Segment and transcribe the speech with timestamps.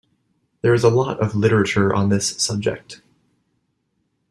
[0.63, 3.03] There is a lot of Literature on this subject.